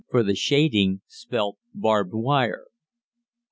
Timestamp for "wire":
2.15-2.65